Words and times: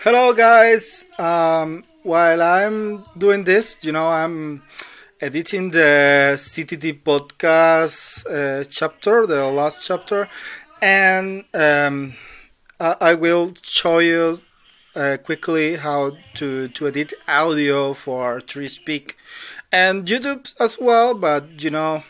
Hello, 0.00 0.32
guys. 0.32 1.06
Um, 1.18 1.82
while 2.04 2.40
I'm 2.40 3.02
doing 3.18 3.42
this, 3.42 3.78
you 3.82 3.90
know, 3.90 4.06
I'm 4.06 4.62
editing 5.20 5.72
the 5.72 6.34
CTT 6.36 7.02
podcast 7.02 8.24
uh, 8.30 8.62
chapter, 8.70 9.26
the 9.26 9.46
last 9.46 9.84
chapter, 9.84 10.28
and 10.80 11.44
um, 11.52 12.14
I, 12.78 12.96
I 13.00 13.14
will 13.14 13.52
show 13.62 13.98
you 13.98 14.38
uh, 14.94 15.16
quickly 15.24 15.74
how 15.74 16.12
to, 16.34 16.68
to 16.68 16.86
edit 16.86 17.14
audio 17.26 17.92
for 17.92 18.40
3Speak 18.40 19.14
and 19.72 20.06
YouTube 20.06 20.54
as 20.60 20.78
well. 20.78 21.12
But 21.14 21.60
you 21.60 21.70
know, 21.70 22.04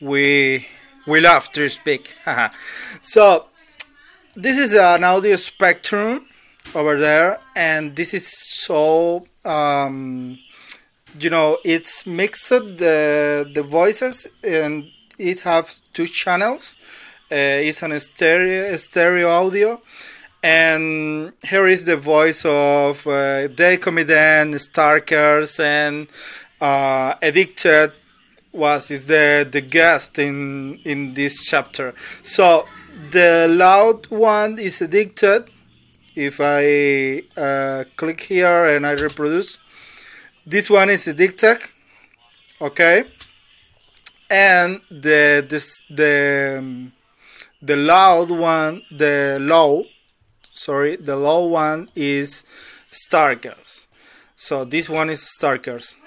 we 0.00 0.66
we 1.06 1.20
love 1.20 1.52
3Speak. 1.52 2.14
so 3.02 3.48
this 4.34 4.56
is 4.56 4.74
an 4.74 5.04
audio 5.04 5.36
spectrum 5.36 6.24
over 6.74 6.98
there, 6.98 7.38
and 7.56 7.96
this 7.96 8.14
is 8.14 8.26
so 8.26 9.26
um, 9.44 10.38
you 11.18 11.30
know 11.30 11.58
it's 11.64 12.06
mixed 12.06 12.50
the 12.50 13.50
the 13.54 13.62
voices 13.62 14.26
and 14.42 14.90
it 15.18 15.40
have 15.40 15.74
two 15.92 16.06
channels. 16.06 16.76
Uh, 17.30 17.64
it's 17.64 17.82
an 17.82 17.98
stereo 17.98 18.76
stereo 18.76 19.30
audio 19.30 19.80
and 20.42 21.32
here 21.44 21.66
is 21.66 21.84
the 21.84 21.96
voice 21.96 22.44
of 22.44 23.06
uh, 23.06 23.46
Day 23.48 23.76
Comedian, 23.76 24.52
Starkers, 24.54 25.60
and 25.60 26.08
uh, 26.60 27.14
Addicted 27.22 27.92
was 28.52 28.90
is 28.90 29.06
the 29.06 29.48
the 29.50 29.60
guest 29.60 30.18
in 30.18 30.78
in 30.84 31.14
this 31.14 31.44
chapter. 31.44 31.94
So 32.22 32.66
the 33.10 33.46
loud 33.48 34.08
one 34.10 34.58
is 34.58 34.82
Addicted. 34.82 35.48
If 36.14 36.40
I 36.40 37.22
uh, 37.40 37.84
click 37.96 38.20
here 38.20 38.66
and 38.66 38.86
I 38.86 38.92
reproduce, 38.92 39.58
this 40.46 40.68
one 40.68 40.90
is 40.90 41.06
a 41.08 41.12
Addicted. 41.12 41.58
Okay, 42.60 43.04
and 44.30 44.80
the 44.90 45.44
this 45.48 45.82
the 45.90 46.56
um, 46.58 46.92
the 47.60 47.76
loud 47.76 48.30
one, 48.30 48.82
the 48.90 49.38
low 49.40 49.84
sorry, 50.52 50.96
the 50.96 51.16
low 51.16 51.46
one 51.46 51.88
is 51.94 52.44
Starkers. 52.90 53.86
So 54.36 54.64
this 54.64 54.88
one 54.88 55.10
is 55.10 55.28
Starkers. 55.38 55.98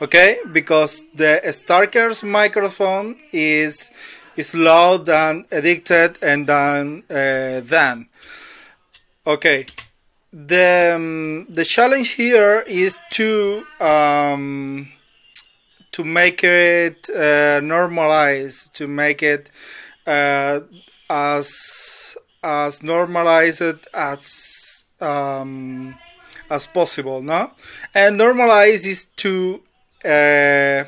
Okay, 0.00 0.38
because 0.52 1.04
the 1.14 1.40
Starkers 1.52 2.24
microphone 2.24 3.16
is 3.32 3.90
is 4.36 4.54
loud 4.54 5.08
and 5.08 5.44
addicted 5.50 6.18
and 6.22 6.46
then 6.46 7.04
uh, 7.10 7.60
then. 7.62 8.08
Okay, 9.24 9.66
the 10.32 10.94
um, 10.96 11.46
the 11.48 11.64
challenge 11.64 12.10
here 12.10 12.64
is 12.66 13.00
to 13.12 13.64
um, 13.78 14.88
to 15.92 16.02
make 16.02 16.42
it 16.42 17.08
uh, 17.08 17.62
normalize, 17.62 18.68
to 18.72 18.88
make 18.88 19.22
it 19.22 19.48
uh, 20.08 20.58
as 21.08 22.16
as 22.42 22.82
normalized 22.82 23.62
as 23.94 24.84
um, 25.00 25.94
as 26.50 26.66
possible, 26.66 27.22
no? 27.22 27.52
And 27.94 28.18
normalize 28.18 28.84
is 28.88 29.06
to 29.18 29.62
uh, 30.04 30.82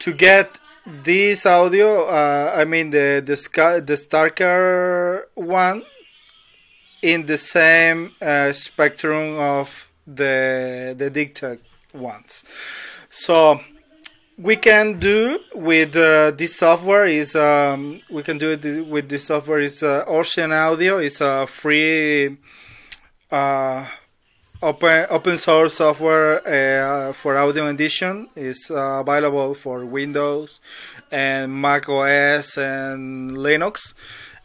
to 0.00 0.12
get 0.12 0.58
this 0.84 1.46
audio. 1.46 2.06
Uh, 2.06 2.52
I 2.56 2.64
mean 2.64 2.90
the 2.90 3.22
the 3.24 3.80
the 3.86 3.94
Starker 3.94 5.22
one 5.36 5.84
in 7.02 7.26
the 7.26 7.36
same 7.36 8.12
uh, 8.20 8.52
spectrum 8.52 9.38
of 9.38 9.90
the 10.06 10.94
the 10.96 11.10
Dictac 11.10 11.60
ones. 11.92 12.44
So 13.08 13.60
we 14.38 14.56
can 14.56 14.98
do 14.98 15.40
with 15.54 15.96
uh, 15.96 16.30
this 16.32 16.56
software 16.56 17.06
is 17.06 17.34
um, 17.34 18.00
we 18.10 18.22
can 18.22 18.38
do 18.38 18.50
it 18.50 18.86
with 18.86 19.08
this 19.08 19.24
software 19.24 19.60
is 19.60 19.82
uh, 19.82 20.04
ocenaudio. 20.06 21.04
It's 21.04 21.20
a 21.20 21.46
free 21.46 22.36
uh, 23.30 23.86
open 24.62 25.06
open 25.10 25.38
source 25.38 25.74
software 25.74 26.46
uh, 26.46 27.12
for 27.12 27.36
audio 27.36 27.66
edition. 27.66 28.28
It's 28.36 28.70
available 28.70 29.54
for 29.54 29.84
Windows 29.84 30.60
and 31.10 31.60
Mac 31.60 31.88
OS 31.88 32.58
and 32.58 33.36
Linux, 33.36 33.94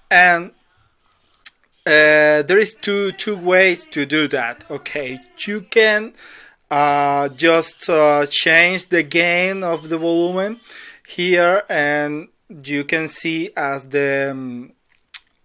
and 0.10 0.52
uh, 1.92 2.42
there 2.44 2.60
is 2.60 2.74
two 2.74 3.12
two 3.14 3.36
ways 3.36 3.86
to 3.88 4.06
do 4.06 4.28
that. 4.30 4.64
Okay, 4.72 5.20
you 5.46 5.62
can 5.62 6.14
uh, 6.70 7.28
just 7.30 7.90
uh, 7.90 8.26
change 8.28 8.88
the 8.88 9.04
gain 9.04 9.64
of 9.64 9.90
the 9.90 9.98
volume 9.98 10.60
here 11.06 11.64
and 11.68 12.30
you 12.64 12.84
can 12.86 13.08
see 13.08 13.50
as 13.58 13.90
the 13.90 14.30
um, 14.32 14.72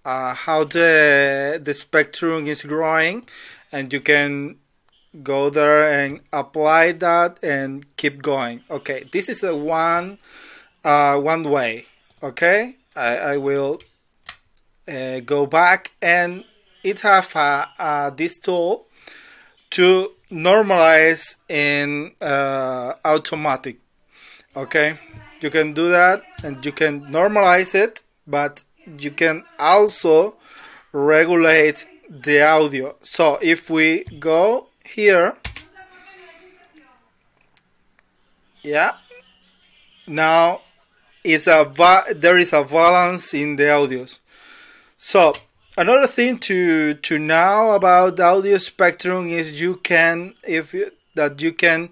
uh, 0.05 0.35
how 0.35 0.63
the 0.63 1.61
the 1.63 1.75
spectrum 1.75 2.47
is 2.47 2.63
growing 2.63 3.27
and 3.73 3.93
you 3.93 4.01
can 4.01 4.57
go 5.23 5.51
there 5.51 5.91
and 5.91 6.21
apply 6.33 6.93
that 6.93 7.43
and 7.43 7.85
keep 7.97 8.23
going 8.23 8.63
okay 8.71 9.05
this 9.13 9.29
is 9.29 9.43
a 9.43 9.57
one 9.57 10.19
uh, 10.85 11.19
one 11.19 11.43
way 11.43 11.87
okay 12.23 12.75
I, 12.95 13.17
I 13.17 13.37
will 13.39 13.81
uh, 14.89 15.21
go 15.21 15.47
back 15.47 15.93
and 16.01 16.45
it 16.83 17.01
have 17.01 17.33
this 18.17 18.39
tool 18.39 18.87
to 19.71 20.13
normalize 20.31 21.37
in 21.49 22.13
uh, 22.21 22.95
automatic. 23.05 23.79
Okay? 24.57 24.97
You 25.41 25.51
can 25.51 25.75
do 25.75 25.91
that 25.91 26.23
and 26.43 26.65
you 26.65 26.73
can 26.73 27.03
normalize 27.07 27.75
it 27.75 28.03
but 28.27 28.65
you 28.99 29.11
can 29.11 29.45
also 29.59 30.37
regulate 30.93 31.87
the 32.09 32.43
audio. 32.43 32.97
So 33.03 33.39
if 33.43 33.69
we 33.69 34.05
go 34.19 34.69
here 34.85 35.37
yeah 38.67 38.93
now 40.07 40.61
is 41.23 41.47
a 41.47 41.73
there 42.17 42.37
is 42.37 42.53
a 42.53 42.65
balance 42.65 43.33
in 43.35 43.57
the 43.57 43.65
audios 43.65 44.19
so 44.97 45.35
another 45.77 46.07
thing 46.07 46.39
to 46.39 46.95
to 46.95 47.19
know 47.19 47.73
about 47.73 48.17
the 48.17 48.25
audio 48.25 48.59
spectrum 48.59 49.29
is 49.29 49.61
you 49.61 49.77
can 49.77 50.35
if 50.47 50.75
that 51.15 51.41
you 51.41 51.53
can 51.53 51.91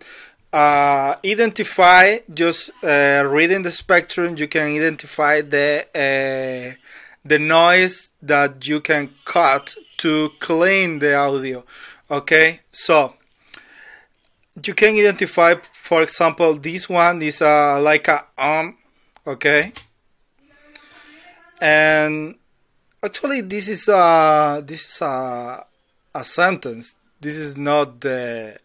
uh, 0.52 1.16
identify 1.24 2.18
just 2.32 2.70
uh, 2.82 3.26
reading 3.26 3.62
the 3.62 3.70
spectrum 3.70 4.36
you 4.36 4.46
can 4.46 4.68
identify 4.76 5.40
the 5.40 5.84
uh, 5.94 6.76
the 7.24 7.38
noise 7.38 8.12
that 8.22 8.66
you 8.68 8.80
can 8.80 9.10
cut 9.24 9.74
to 9.96 10.30
clean 10.38 10.98
the 10.98 11.14
audio 11.14 11.64
okay? 12.10 12.60
So 12.70 13.14
you 14.62 14.74
can 14.74 14.94
identify 14.94 15.54
for 15.72 16.02
example 16.02 16.54
this 16.54 16.88
one 16.88 17.22
is 17.22 17.42
uh, 17.42 17.80
like 17.80 18.08
a 18.08 18.24
um 18.38 18.76
okay? 19.26 19.72
And 21.60 22.36
Actually, 23.04 23.42
this 23.42 23.68
is 23.68 23.86
a 23.88 24.64
this 24.66 24.86
is 24.86 25.02
a 25.02 25.66
a 26.14 26.24
sentence. 26.24 26.94
This 27.20 27.36
is 27.36 27.58
not 27.58 28.00
the 28.00 28.56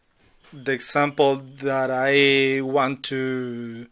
the 0.53 0.71
example 0.71 1.35
that 1.61 1.91
I 1.91 2.61
want 2.61 3.03
to 3.11 3.85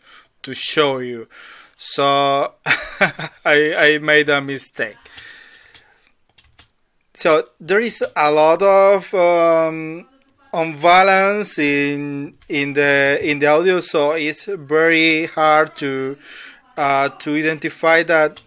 to 0.43 0.53
show 0.53 0.99
you. 0.99 1.27
So 1.75 2.53
I 2.65 3.57
I 3.75 3.99
made 4.01 4.29
a 4.29 4.39
mistake. 4.39 4.95
So 7.13 7.49
there 7.59 7.81
is 7.81 8.01
a 8.15 8.31
lot 8.31 8.61
of 8.61 9.13
um, 9.13 10.07
unbalance 10.53 11.59
in 11.59 12.35
in 12.47 12.71
the 12.71 13.19
in 13.21 13.39
the 13.39 13.47
audio, 13.47 13.81
so 13.81 14.13
it's 14.13 14.45
very 14.45 15.25
hard 15.25 15.75
to 15.75 16.17
uh, 16.77 17.09
to 17.09 17.35
identify 17.35 18.03
that 18.03 18.41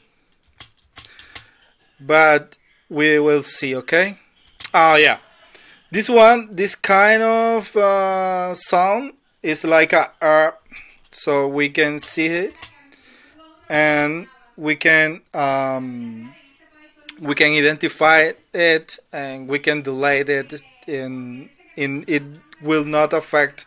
but 2.00 2.56
we 2.88 3.18
will 3.18 3.42
see 3.42 3.76
okay? 3.76 4.18
Oh 4.74 4.96
yeah. 4.96 5.18
This 5.90 6.08
one 6.08 6.54
this 6.54 6.76
kind 6.76 7.22
of 7.22 7.76
uh, 7.76 8.54
sound 8.54 9.12
is 9.42 9.64
like 9.64 9.92
a 9.92 10.10
uh, 10.20 10.52
so 11.10 11.48
we 11.48 11.68
can 11.68 11.98
see 11.98 12.26
it 12.26 12.54
and 13.68 14.26
we 14.56 14.76
can 14.76 15.20
um, 15.34 16.32
we 17.20 17.34
can 17.34 17.52
identify 17.52 18.32
it 18.54 18.98
and 19.12 19.48
we 19.48 19.58
can 19.58 19.82
delay 19.82 20.20
it 20.20 20.62
in 20.86 21.50
in 21.76 22.04
it 22.06 22.22
will 22.62 22.84
not 22.84 23.12
affect 23.12 23.66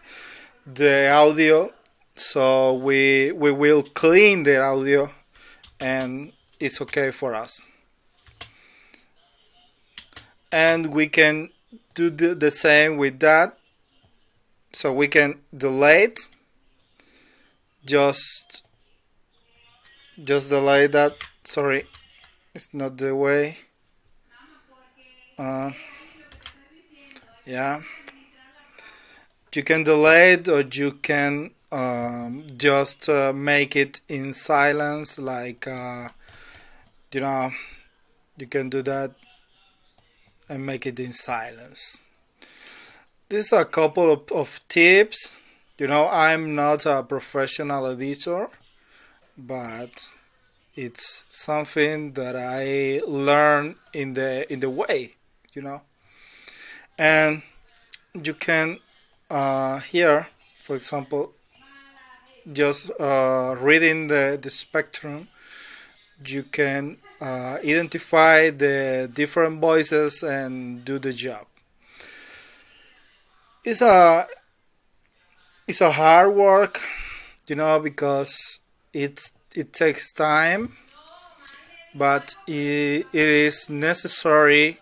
the 0.65 1.09
audio. 1.11 1.71
So 2.15 2.75
we 2.75 3.31
we 3.31 3.51
will 3.51 3.83
clean 3.83 4.43
the 4.43 4.61
audio 4.61 5.11
and 5.79 6.31
it's 6.59 6.79
okay 6.81 7.11
for 7.11 7.33
us 7.35 7.65
and 10.53 10.93
we 10.93 11.07
can 11.07 11.49
do 11.95 12.11
the, 12.11 12.35
the 12.35 12.51
same 12.51 12.97
with 12.97 13.19
that. 13.19 13.57
So 14.71 14.93
we 14.93 15.07
can 15.07 15.39
delete 15.55 16.29
just 17.85 18.63
just 20.23 20.49
delay 20.49 20.87
that. 20.87 21.15
Sorry 21.43 21.85
it's 22.53 22.73
not 22.73 22.97
the 22.97 23.15
way. 23.15 23.57
Uh, 25.37 25.71
yeah. 27.45 27.81
You 29.53 29.63
can 29.63 29.83
delay 29.83 30.33
it 30.33 30.47
or 30.47 30.61
you 30.61 30.93
can 30.93 31.51
um, 31.71 32.45
just 32.57 33.09
uh, 33.09 33.33
make 33.33 33.75
it 33.75 34.01
in 34.07 34.33
silence 34.33 35.17
like 35.17 35.67
uh, 35.67 36.09
you 37.11 37.21
know 37.21 37.51
you 38.37 38.47
can 38.47 38.69
do 38.69 38.81
that 38.83 39.11
and 40.53 40.65
make 40.65 40.85
it 40.85 40.99
in 40.99 41.13
silence. 41.13 41.99
These 43.29 43.51
are 43.53 43.61
a 43.61 43.65
couple 43.65 44.11
of, 44.11 44.31
of 44.31 44.61
tips. 44.67 45.39
You 45.79 45.87
know 45.87 46.07
i'm 46.07 46.53
not 46.55 46.85
a 46.85 47.01
professional 47.03 47.87
editor 47.87 48.47
but 49.35 50.13
it's 50.75 51.25
something 51.31 52.13
that 52.13 52.35
i 52.37 53.01
learned 53.05 53.75
in 53.91 54.13
the 54.13 54.29
in 54.53 54.59
the 54.59 54.69
way 54.69 55.15
you 55.53 55.61
know. 55.61 55.81
And 56.97 57.41
you 58.13 58.33
can 58.33 58.79
uh, 59.29 59.79
here 59.79 60.27
for 60.63 60.75
example 60.75 61.33
just 62.51 62.91
uh, 62.99 63.55
reading 63.59 64.07
the, 64.07 64.37
the 64.41 64.49
spectrum 64.49 65.27
you 66.25 66.43
can 66.43 66.97
uh, 67.21 67.57
identify 67.63 68.49
the 68.49 69.09
different 69.13 69.61
voices 69.61 70.23
and 70.23 70.83
do 70.85 70.99
the 70.99 71.13
job. 71.13 71.45
It's 73.63 73.81
a 73.81 74.27
it's 75.67 75.79
a 75.81 75.91
hard 75.91 76.35
work 76.35 76.81
you 77.47 77.55
know 77.55 77.79
because 77.79 78.59
it's 78.93 79.33
it 79.55 79.73
takes 79.73 80.13
time 80.13 80.75
but 81.95 82.35
it, 82.47 83.05
it 83.13 83.29
is 83.29 83.69
necessary 83.69 84.79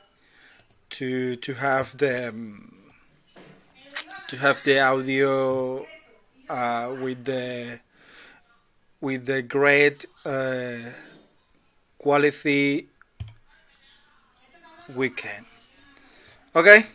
to 0.89 1.35
to 1.37 1.53
have 1.53 1.97
the 1.97 2.33
to 4.27 4.37
have 4.37 4.63
the 4.63 4.79
audio 4.79 5.85
uh, 6.49 6.95
with 7.01 7.25
the 7.25 7.79
with 9.01 9.25
the 9.25 9.41
great 9.41 10.05
uh, 10.25 10.77
quality 12.01 12.87
weekend. 14.95 15.45
okay 16.55 16.85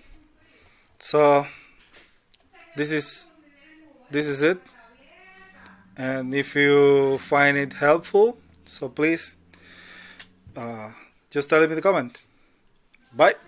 so 0.98 1.46
this 2.76 2.90
is 2.92 3.30
this 4.10 4.26
is 4.26 4.42
it. 4.42 4.60
And 5.98 6.34
if 6.34 6.54
you 6.54 7.18
find 7.18 7.56
it 7.56 7.72
helpful 7.72 8.38
so 8.66 8.88
please 8.88 9.36
uh, 10.56 10.90
just 11.30 11.48
tell 11.48 11.60
me 11.60 11.66
in 11.66 11.74
the 11.76 11.82
comment. 11.82 12.24
Bye 13.14 13.45